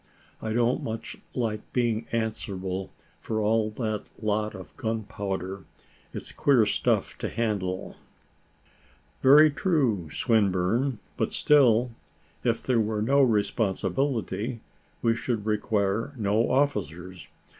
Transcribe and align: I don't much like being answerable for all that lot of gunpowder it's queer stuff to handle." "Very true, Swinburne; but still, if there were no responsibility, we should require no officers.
I 0.41 0.51
don't 0.51 0.81
much 0.81 1.17
like 1.35 1.61
being 1.73 2.07
answerable 2.11 2.89
for 3.19 3.39
all 3.39 3.69
that 3.77 4.03
lot 4.23 4.55
of 4.55 4.75
gunpowder 4.75 5.65
it's 6.11 6.31
queer 6.31 6.65
stuff 6.65 7.15
to 7.19 7.29
handle." 7.29 7.97
"Very 9.21 9.51
true, 9.51 10.09
Swinburne; 10.09 10.97
but 11.17 11.33
still, 11.33 11.91
if 12.43 12.63
there 12.63 12.81
were 12.81 13.03
no 13.03 13.21
responsibility, 13.21 14.61
we 15.03 15.15
should 15.15 15.45
require 15.45 16.15
no 16.17 16.49
officers. 16.49 17.27